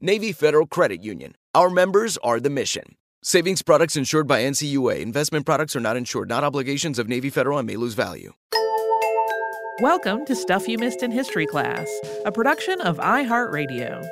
[0.00, 1.34] Navy Federal Credit Union.
[1.56, 2.94] Our members are the mission.
[3.20, 5.00] Savings products insured by NCUA.
[5.00, 8.32] Investment products are not insured, not obligations of Navy Federal and may lose value.
[9.80, 11.88] Welcome to Stuff You Missed in History Class,
[12.24, 14.08] a production of iHeartRadio.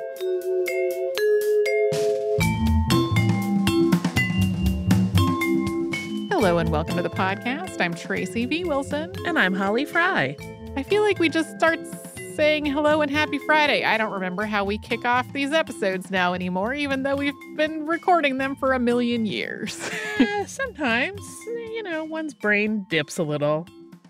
[6.29, 7.79] Hello and welcome to the podcast.
[7.79, 8.65] I'm Tracy V.
[8.65, 9.13] Wilson.
[9.25, 10.35] And I'm Holly Fry.
[10.75, 11.79] I feel like we just start
[12.37, 13.83] saying hello and happy Friday.
[13.83, 17.87] I don't remember how we kick off these episodes now anymore, even though we've been
[17.87, 19.89] recording them for a million years.
[20.19, 23.65] uh, sometimes, you know, one's brain dips a little.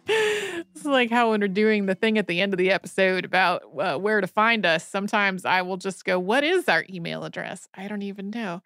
[0.09, 3.63] It's like how when we're doing the thing at the end of the episode about
[3.79, 7.69] uh, where to find us, sometimes I will just go, What is our email address?
[7.75, 8.61] I don't even know.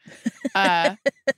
[0.56, 0.96] Uh,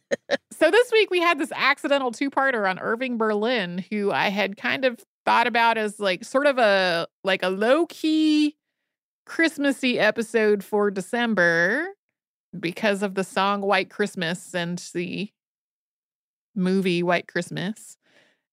[0.57, 4.55] so this week we had this accidental two parter on Irving Berlin, who I had
[4.55, 8.55] kind of thought about as like sort of a like a low key
[9.25, 11.87] Christmassy episode for December
[12.59, 15.29] because of the song White Christmas and the
[16.55, 17.97] movie White Christmas.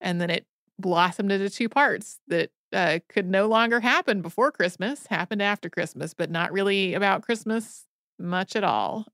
[0.00, 0.46] And then it
[0.78, 6.14] blossomed into two parts that uh, could no longer happen before Christmas, happened after Christmas,
[6.14, 7.84] but not really about Christmas
[8.18, 9.06] much at all.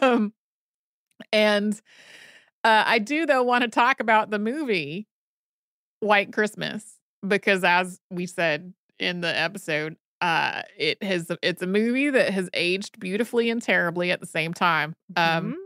[0.00, 0.32] um,
[1.32, 1.74] and
[2.64, 5.06] uh, I do, though, want to talk about the movie
[6.00, 12.10] White Christmas because, as we said in the episode, uh, it has it's a movie
[12.10, 14.94] that has aged beautifully and terribly at the same time.
[15.16, 15.56] Um, Mhm.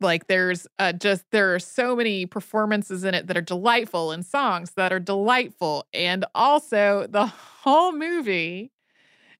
[0.00, 4.24] like there's uh, just there are so many performances in it that are delightful and
[4.26, 7.26] songs that are delightful, and also the
[7.62, 8.72] whole movie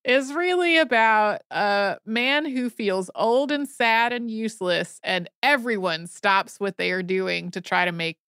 [0.04, 6.60] is really about a man who feels old and sad and useless, and everyone stops
[6.60, 8.18] what they are doing to try to make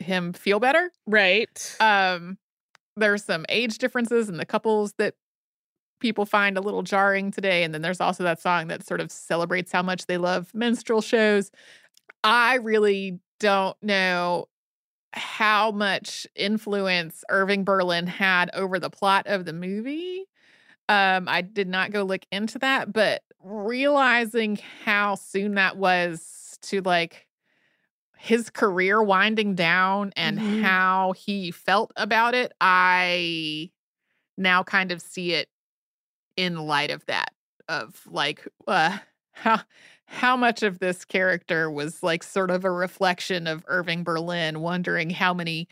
[0.00, 0.90] him feel better.
[1.06, 1.76] Right.
[1.80, 2.38] Um,
[2.96, 5.14] there's some age differences in the couples that
[6.00, 7.62] people find a little jarring today.
[7.62, 11.02] And then there's also that song that sort of celebrates how much they love minstrel
[11.02, 11.50] shows.
[12.24, 14.46] I really don't know
[15.12, 20.24] how much influence Irving Berlin had over the plot of the movie.
[20.88, 26.80] Um, I did not go look into that, but realizing how soon that was to
[26.82, 27.26] like
[28.20, 30.62] his career winding down and Mhm.
[30.62, 33.70] how he felt about it, I
[34.38, 35.48] now kind of see it
[36.36, 37.32] in light of that
[37.68, 38.98] of like uh,
[39.32, 39.60] how
[40.06, 45.10] how much of this character was like sort of a reflection of Irving Berlin wondering
[45.10, 45.68] how many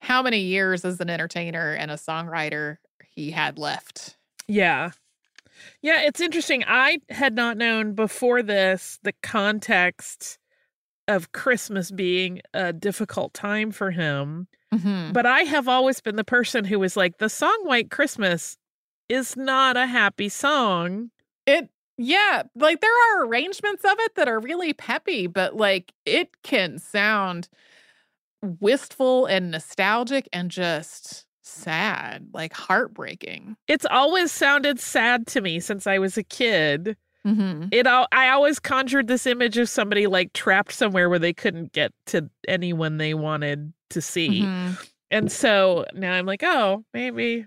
[0.00, 2.78] how many years as an entertainer and a songwriter
[3.10, 4.16] he had left.
[4.48, 4.90] Yeah.
[5.82, 6.64] Yeah, it's interesting.
[6.66, 10.38] I had not known before this the context
[11.08, 14.48] of Christmas being a difficult time for him.
[14.72, 15.12] Mhm.
[15.12, 18.56] But I have always been the person who was like, the song White Christmas
[19.08, 21.10] is not a happy song.
[21.46, 26.30] It yeah, like there are arrangements of it that are really peppy, but like it
[26.42, 27.48] can sound
[28.60, 33.56] wistful and nostalgic and just sad, like heartbreaking.
[33.68, 36.96] It's always sounded sad to me since I was a kid.
[37.26, 37.68] Mm-hmm.
[37.72, 41.72] It all I always conjured this image of somebody like trapped somewhere where they couldn't
[41.72, 44.42] get to anyone they wanted to see.
[44.42, 44.72] Mm-hmm.
[45.10, 47.46] And so now I'm like, oh, maybe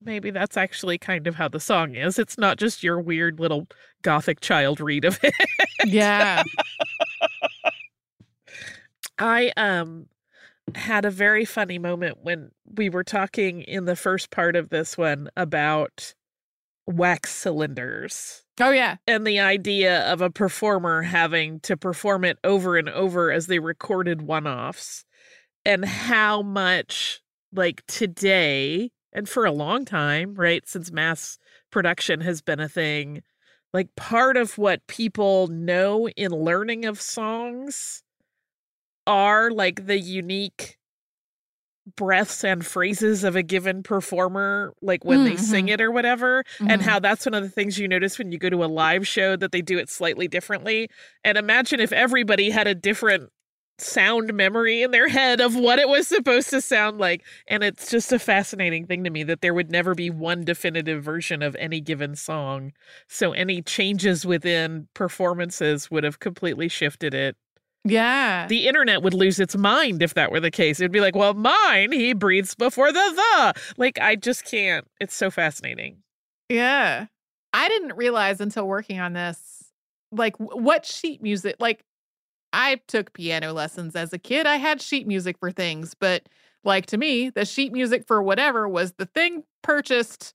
[0.00, 2.18] maybe that's actually kind of how the song is.
[2.18, 3.66] It's not just your weird little
[4.02, 5.34] gothic child read of it.
[5.84, 6.42] Yeah.
[9.18, 10.06] I um
[10.74, 14.98] had a very funny moment when we were talking in the first part of this
[14.98, 16.14] one about
[16.88, 18.96] wax cylinders Oh yeah.
[19.06, 23.58] and the idea of a performer having to perform it over and over as they
[23.60, 25.04] recorded one-offs
[25.64, 27.20] and how much
[27.52, 31.38] like today and for a long time right since mass
[31.70, 33.22] production has been a thing
[33.74, 38.02] like part of what people know in learning of songs
[39.06, 40.77] are like the unique
[41.96, 46.82] breaths and phrases of a given performer like when they sing it or whatever and
[46.82, 46.84] Mhm.
[46.84, 49.36] how that's one of the things you notice when you go to a live show
[49.36, 50.88] that they do it slightly differently
[51.24, 53.30] and imagine if everybody had a different
[53.80, 57.88] sound memory in their head of what it was supposed to sound like and it's
[57.90, 61.54] just a fascinating thing to me that there would never be one definitive version of
[61.60, 62.72] any given song
[63.06, 67.36] so any changes within performances would have completely shifted it
[67.90, 68.46] Yeah.
[68.46, 70.80] the internet would lose its mind if that were the case.
[70.80, 73.54] It'd be like, well, mine, he breathes before the the.
[73.76, 74.86] Like, I just can't.
[75.00, 75.98] It's so fascinating.
[76.48, 77.06] Yeah.
[77.52, 79.64] I didn't realize until working on this,
[80.12, 81.84] like what sheet music, like
[82.52, 84.46] I took piano lessons as a kid.
[84.46, 86.28] I had sheet music for things, but
[86.64, 90.34] like to me, the sheet music for whatever was the thing purchased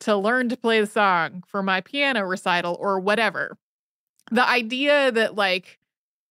[0.00, 3.56] to learn to play the song for my piano recital or whatever.
[4.30, 5.78] The idea that like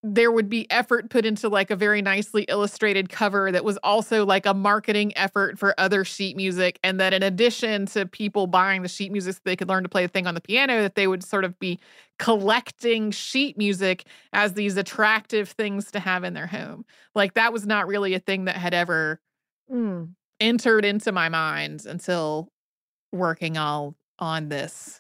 [0.04, 4.26] there would be effort put into like a very nicely illustrated cover that was also
[4.26, 6.80] like a marketing effort for other sheet music.
[6.84, 9.90] And that in addition to people buying the sheet music so they could learn to
[9.90, 11.80] play the thing on the piano that they would sort of be
[12.18, 16.84] collecting sheet music as these attractive things to have in their home.
[17.14, 19.20] Like that was not really a thing that had ever
[20.40, 22.50] entered into my mind until
[23.12, 25.00] working all on this.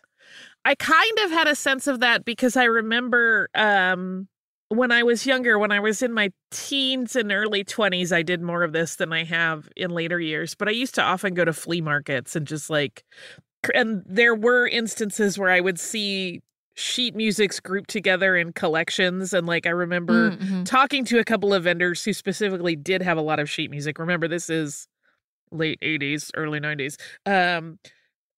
[0.63, 4.27] I kind of had a sense of that because I remember um,
[4.71, 8.41] when I was younger, when I was in my teens and early 20s, I did
[8.41, 10.55] more of this than I have in later years.
[10.55, 13.03] But I used to often go to flea markets and just like,
[13.75, 16.41] and there were instances where I would see
[16.75, 19.33] sheet musics grouped together in collections.
[19.33, 20.65] And like, I remember Mhm.
[20.65, 23.99] talking to a couple of vendors who specifically did have a lot of sheet music.
[23.99, 24.87] Remember, this is
[25.51, 26.97] late 80s, early 90s.
[27.25, 27.79] Um,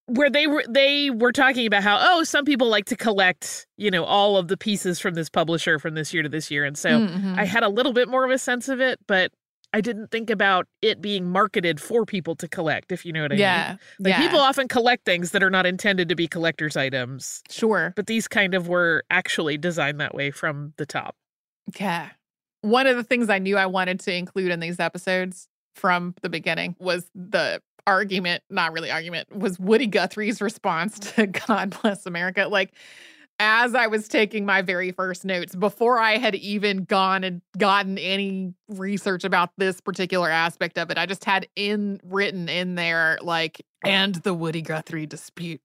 [0.08, 3.90] where they were they were talking about how oh some people like to collect you
[3.90, 6.66] know all of the pieces from this publisher from this year to this year.
[6.66, 7.38] And so Mhm.
[7.38, 9.32] i had a little bit more of a sense of it but
[9.74, 13.32] i didn't think about it being marketed for people to collect if you know what
[13.32, 13.36] i
[13.70, 13.80] mean.
[14.00, 14.20] Like yeah.
[14.22, 17.94] people often collect things that are not intended to be collector's items sure.
[17.96, 21.16] but these kind of were actually designed that way from the top.
[21.80, 22.10] Yeah.
[22.62, 26.30] One of the things I knew I wanted to include in these episodes from the
[26.30, 32.48] beginning was the argument, not really argument, was Woody Guthrie's response to God Bless America.
[32.48, 32.74] Like,
[33.40, 37.98] as I was taking my very first notes, before I had even gone and gotten
[37.98, 43.18] any research about this particular aspect of it, I just had in written in there,
[43.22, 45.62] like, and the Woody Guthrie dispute.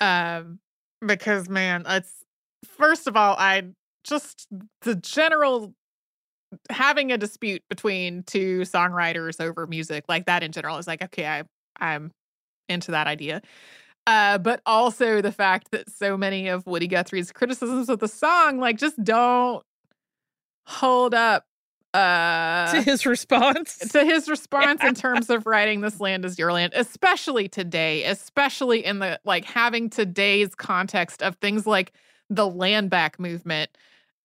[0.00, 0.60] Um,
[1.04, 2.24] because man, it's
[2.64, 3.64] first of all, I
[4.04, 4.48] just
[4.82, 5.74] the general
[6.70, 11.26] having a dispute between two songwriters over music like that in general is like okay
[11.26, 11.42] i
[11.78, 12.10] i'm
[12.70, 13.42] into that idea.
[14.06, 18.58] Uh but also the fact that so many of woody guthrie's criticisms of the song
[18.58, 19.62] like just don't
[20.66, 21.44] hold up
[21.92, 23.76] uh to his response.
[23.78, 28.84] to his response in terms of writing this land is your land especially today especially
[28.84, 31.92] in the like having today's context of things like
[32.30, 33.70] the land back movement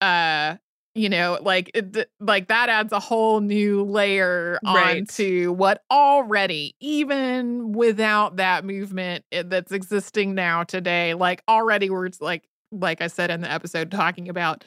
[0.00, 0.54] uh
[0.96, 4.98] you know like it, like that adds a whole new layer Right.
[4.98, 12.08] onto what already even without that movement eh, that's existing now today like already we're
[12.20, 14.64] like like i said in the episode talking about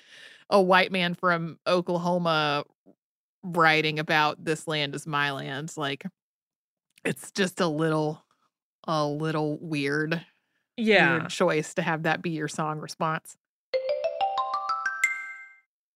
[0.51, 2.63] a white man from oklahoma
[3.43, 6.05] writing about this land is my land like
[7.05, 8.23] it's just a little
[8.87, 10.25] a little weird
[10.77, 13.37] yeah weird choice to have that be your song response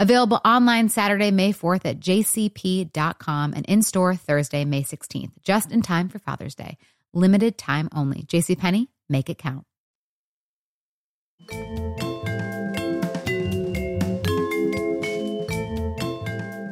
[0.00, 5.82] Available online Saturday, May 4th at jcp.com and in store Thursday, May 16th, just in
[5.82, 6.78] time for Father's Day.
[7.12, 8.22] Limited time only.
[8.22, 9.66] JCPenney, make it count.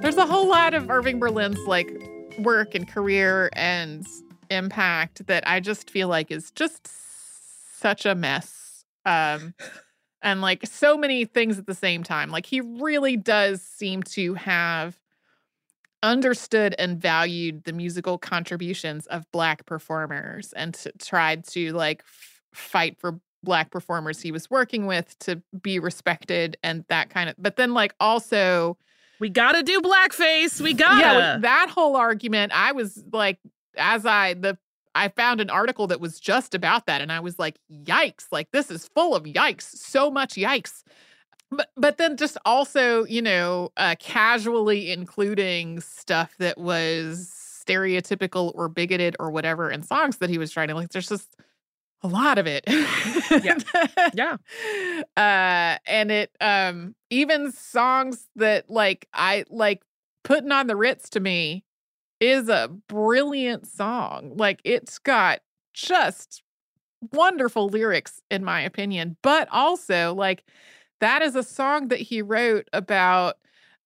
[0.01, 1.91] There's a whole lot of Irving Berlin's like
[2.39, 4.07] work and career and
[4.49, 6.89] impact that I just feel like is just
[7.79, 8.87] such a mess.
[9.05, 9.53] Um
[10.23, 12.31] and like so many things at the same time.
[12.31, 14.99] Like he really does seem to have
[16.03, 22.97] understood and valued the musical contributions of black performers and tried to like f- fight
[23.01, 27.57] for black performers he was working with to be respected and that kind of but
[27.57, 28.77] then like also
[29.21, 30.61] We gotta do blackface.
[30.61, 31.01] We gotta.
[31.01, 33.39] yeah that whole argument i was like
[33.77, 34.57] as i the
[34.99, 38.51] i found an article that was just about that and i was like yikes like
[38.53, 40.83] this is full of yikes so much yikes
[41.51, 47.33] but but then just also you know uh casually including stuff that was
[47.67, 51.37] stereotypical or bigoted or whatever in songs that he was trying to like there's just
[52.03, 52.65] a lot of it
[53.43, 53.59] Yeah.
[54.15, 54.37] Yeah.
[55.17, 59.83] uh and it um even songs that like i like
[60.25, 61.65] putting on the ritz to me
[62.21, 65.41] is a brilliant song like it's got
[65.75, 66.43] just
[67.13, 70.45] wonderful lyrics in my opinion but also like
[71.01, 73.37] that is a song that he wrote about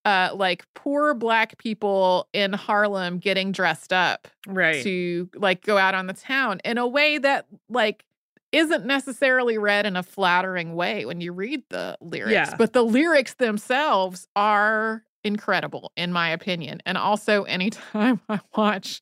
[0.05, 4.83] uh like poor black people in Harlem getting dressed up right.
[4.83, 8.03] to like go out on the town in a way that like
[8.51, 12.55] isn't necessarily read in a flattering way when you read the lyrics Yeah.
[12.57, 19.01] but the lyrics themselves are incredible in my opinion and also anytime i watch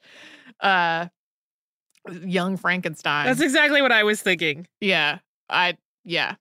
[0.61, 1.07] uh
[2.23, 3.27] young frankenstein.
[3.27, 4.67] That's exactly what I was thinking.
[4.79, 6.35] yeah i yeah.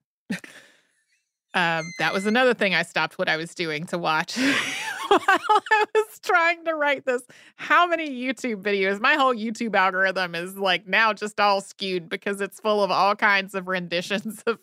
[1.53, 4.37] Um that was another thing i stopped what i was doing to watch
[5.07, 7.21] while i was trying to write this.
[7.57, 8.99] How many youtube videos?
[9.01, 13.15] My whole youtube algorithm is like now just all skewed because it's full of all
[13.15, 14.59] kinds of renditions of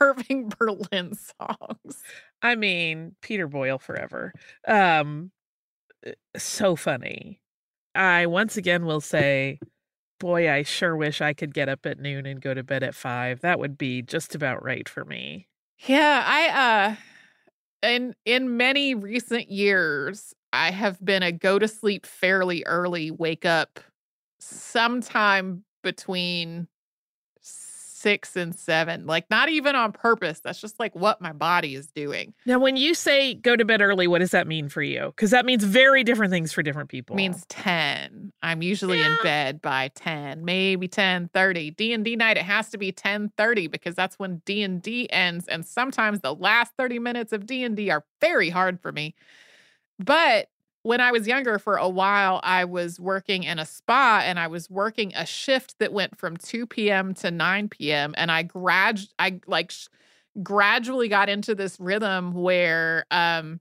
[0.00, 2.02] irving berlin songs
[2.42, 4.32] I mean, Peter Boyle forever.
[4.66, 5.32] Um
[6.06, 7.40] uh, so funny.
[7.94, 9.60] I once again will say,
[10.20, 12.94] boy, I sure wish I could get up at noon and go to bed at
[12.94, 13.40] 5.
[13.42, 15.48] That would be just about right for me.
[15.86, 16.96] Yeah, I uh
[17.82, 23.44] in in many recent years I have been a go to sleep fairly early, wake
[23.44, 23.80] up
[24.40, 26.68] sometime between
[27.98, 29.06] 6 and 7.
[29.06, 30.40] Like not even on purpose.
[30.40, 32.32] That's just like what my body is doing.
[32.46, 35.06] Now, when you say go to bed early, what does that mean for you?
[35.06, 37.16] Because that means very different things for different people.
[37.16, 38.32] means 10.
[38.42, 41.76] I'm usually in bed by 10, maybe 10:30.
[41.76, 46.34] D&D night it has to be 10:30 because that's when D&D ends and sometimes the
[46.34, 49.14] last 30 minutes of D&D are very hard for me.
[49.98, 50.48] But
[50.82, 54.46] when I was younger for a while I was working in a spa and I
[54.46, 57.14] was working a shift that went from 2 p.m.
[57.14, 58.14] to 9 p.m.
[58.16, 59.88] and I grad I like sh-
[60.42, 63.60] gradually got into this rhythm where um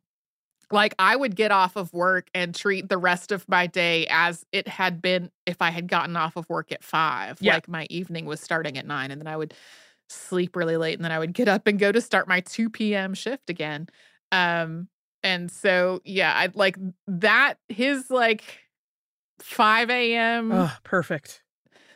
[0.72, 4.46] like I would get off of work and treat the rest of my day as
[4.52, 7.38] it had been if I had gotten off of work at five.
[7.42, 7.56] Yeah.
[7.56, 9.54] Like my evening was starting at nine, and then I would
[10.10, 12.70] sleep really late, and then I would get up and go to start my 2
[12.70, 13.14] p.m.
[13.14, 13.88] shift again.
[14.32, 14.90] Um,
[15.24, 18.60] and so yeah, I'd like that his like
[19.40, 20.52] 5 a.m.
[20.52, 21.44] Oh, perfect.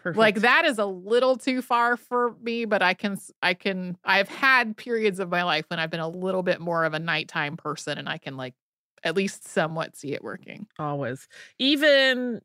[0.04, 0.18] Perfect.
[0.18, 4.28] Like that is a little too far for me, but I can I can I've
[4.30, 7.56] had periods of my life when I've been a little bit more of a nighttime
[7.56, 8.56] person and I can like
[9.04, 10.68] at least somewhat see it working.
[10.80, 11.28] always
[11.60, 12.42] even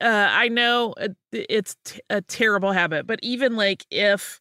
[0.00, 0.94] uh i know
[1.32, 4.40] it's t- a terrible habit but even like if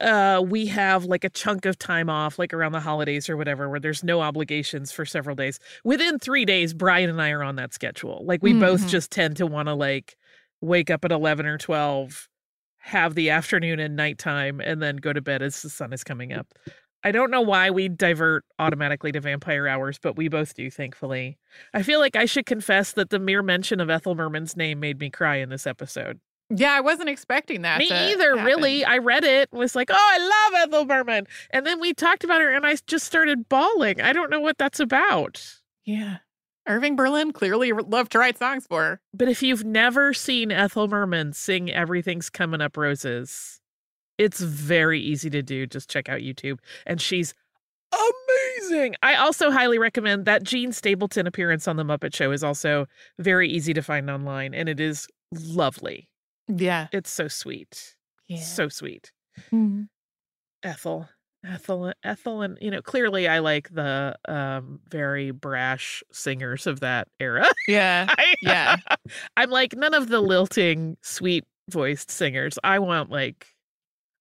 [0.00, 3.68] uh we have like a chunk of time off like around the holidays or whatever
[3.68, 7.56] where there's no obligations for several days within 3 days Brian and I are on
[7.56, 8.88] that schedule like we both Mhm.
[8.88, 10.16] just tend to want to like
[10.60, 12.28] wake up at 11 or 12
[12.78, 16.32] have the afternoon and nighttime and then go to bed as the sun is coming
[16.32, 16.46] up
[17.06, 21.36] I don't know why we divert automatically to vampire hours, but we both do, thankfully.
[21.74, 24.98] I feel like I should confess that the mere mention of Ethel Merman's name made
[24.98, 26.18] me cry in this episode.
[26.50, 27.78] Yeah, I wasn't expecting that.
[27.78, 28.44] me either, happen.
[28.44, 28.84] really.
[28.84, 31.26] I read it, was like, oh, I love Ethel Merman.
[31.50, 34.00] And then we talked about her and I just started bawling.
[34.00, 35.42] I don't know what that's about.
[35.84, 36.18] Yeah.
[36.66, 39.00] Irving Berlin clearly loved to write songs for her.
[39.12, 43.60] But if you've never seen Ethel Merman sing Everything's Coming Up Roses,
[44.16, 45.66] it's very easy to do.
[45.66, 46.58] Just check out YouTube.
[46.86, 47.34] And she's
[47.92, 48.96] amazing.
[49.02, 52.86] I also highly recommend that Jean Stapleton appearance on The Muppet Show is also
[53.18, 54.54] very easy to find online.
[54.54, 56.08] And it is lovely.
[56.48, 56.88] Yeah.
[56.92, 57.94] It's so sweet.
[58.28, 58.40] Yeah.
[58.40, 59.12] So sweet.
[59.52, 59.88] Mhm.
[60.62, 61.08] Ethel.
[61.46, 67.08] Ethel Ethel and you know clearly I like the um very brash singers of that
[67.20, 67.46] era.
[67.68, 68.06] Yeah.
[68.18, 68.76] I, Yeah.
[69.36, 72.58] I'm like none of the lilting, sweet voiced singers.
[72.64, 73.46] I want like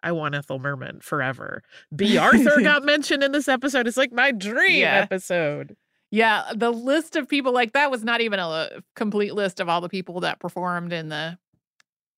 [0.01, 1.61] I want Ethel Merman forever.
[1.95, 3.87] Bea Arthur got mentioned in this episode.
[3.87, 4.95] It's like my dream Yeah.
[4.95, 5.77] episode.
[6.11, 9.79] Yeah, the list of people like that was not even a complete list of all
[9.81, 11.37] the people that performed in the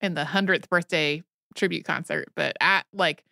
[0.01, 1.23] in the hundredth birthday
[1.55, 2.29] tribute concert.
[2.35, 3.23] But at like,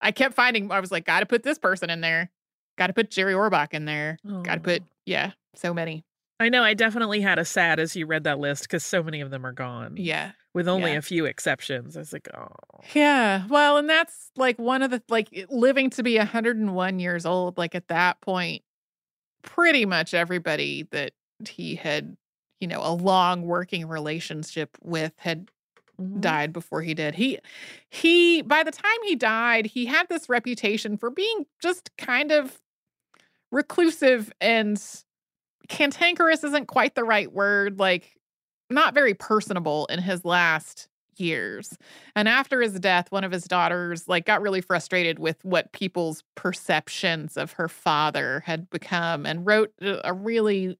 [0.00, 2.30] I kept finding I was like, got to put this person in there,
[2.76, 6.04] got to put Jerry Orbach in there, got to put yeah, so many.
[6.40, 9.20] I know I definitely had a sad as you read that list because so many
[9.20, 9.96] of them are gone.
[9.96, 10.98] Yeah, With only Yeah.
[10.98, 11.96] a few exceptions.
[11.96, 12.46] I was like, oh.
[12.94, 13.44] yeah.
[13.48, 17.58] Well, and that's like one of the like living to be 101 years old.
[17.58, 18.62] Like at that point,
[19.42, 21.12] pretty much everybody that
[21.48, 22.16] he had,
[22.60, 25.50] you know, a long working relationship with had
[25.98, 26.20] Mhm.
[26.20, 27.14] died before he did.
[27.14, 27.38] He
[27.90, 32.60] he by the time he died, he had this reputation for being just kind of
[33.52, 34.82] reclusive and
[35.68, 38.16] cantankerous isn't quite the right word, like
[38.70, 41.76] not very personable in his last years.
[42.16, 46.22] And after his death, one of his daughters like got really frustrated with what people's
[46.36, 50.78] perceptions of her father had become and wrote a really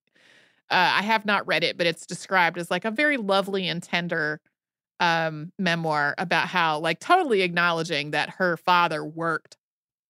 [0.70, 3.82] uh, I have not read it, but it's described as like a very lovely and
[3.82, 4.40] tender
[5.00, 9.56] um memoir about how like totally acknowledging that her father worked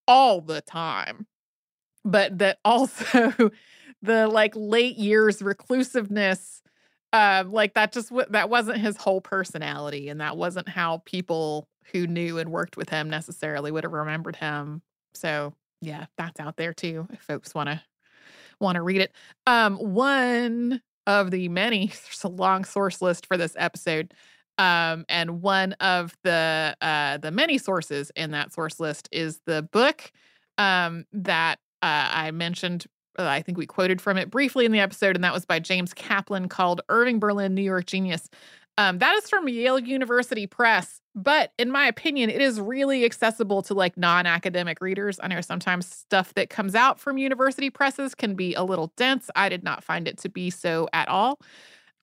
[0.07, 1.27] all the time
[2.05, 3.51] but that also
[4.03, 6.62] the like late years reclusiveness
[7.12, 11.68] um like that just wa- that wasn't his whole personality and that wasn't how people
[11.92, 14.83] who knew and worked with him necessarily would have remembered him.
[15.14, 17.81] So yeah that's out there too if folks want to
[18.61, 19.12] want to read it.
[19.46, 24.12] Um one of the many there's a long source list for this episode
[24.59, 29.62] um, and one of the uh, the many sources in that source list is the
[29.62, 30.12] book
[30.59, 32.87] um, that uh, I mentioned.
[33.18, 35.59] Uh, I think we quoted from it briefly in the episode, and that was by
[35.61, 38.29] James Kaplan called "Irving Berlin, New York Genius."
[38.77, 43.61] Um, that is from Yale University Press, but in my opinion, it is really accessible
[43.62, 45.18] to like non-academic readers.
[45.21, 49.31] I know sometimes stuff that comes out from university presses can be a little dense.
[49.35, 51.40] I did not find it to be so at all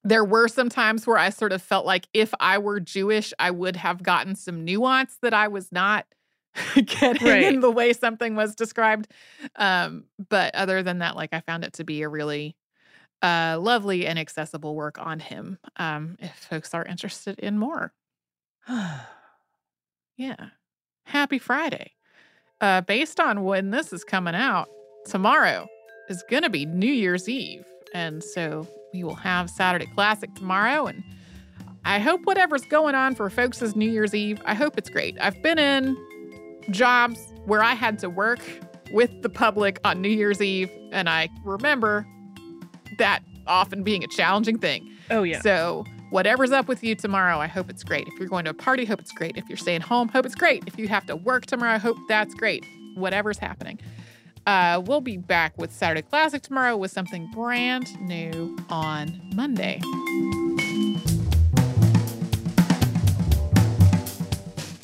[0.06, 3.52] there were some times where I sort of felt like if I were Jewish, I
[3.52, 6.06] would have gotten some nuance that I was not
[6.76, 7.44] getting Right.
[7.44, 9.08] in the way something was described.
[9.56, 12.56] Um, but other than that, like I found it to be a really
[13.24, 15.58] uh, lovely and accessible work on him.
[15.78, 17.92] Um, if folks are interested in more,
[20.18, 20.36] yeah.
[21.06, 21.94] Happy Friday.
[22.62, 24.68] Uh, based on when this is coming out,
[25.06, 25.68] tomorrow
[26.10, 27.66] is going to be New Year's Eve.
[27.94, 30.88] And so we will have Saturday Classic tomorrow.
[30.88, 31.04] And
[31.84, 35.18] I hope whatever's going on for folks' New Year's Eve, I hope it's great.
[35.20, 35.98] I've been in
[36.72, 38.40] jobs where I had to work
[38.92, 40.72] with the public on New Year's Eve.
[40.92, 42.08] And I remember
[42.98, 44.90] that often being a challenging thing.
[45.12, 45.42] Oh yeah.
[45.42, 48.08] So, whatever's up with you tomorrow, I hope it's great.
[48.08, 49.36] If you're going to a party, hope it's great.
[49.36, 50.64] If you're staying home, hope it's great.
[50.66, 52.66] If you have to work tomorrow, hope that's great.
[52.96, 53.80] Whatever's happening.
[54.46, 59.82] Uh, we'll be back with Saturday Classic tomorrow with something brand new on Monday.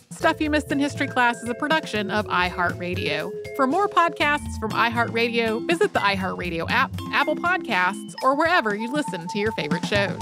[0.10, 3.32] Stuff You Missed in History Class is a production of iHeartRadio.
[3.56, 9.28] For more podcasts from iHeartRadio, visit the iHeartRadio app, Apple Podcasts, or wherever you listen
[9.28, 10.22] to your favorite shows.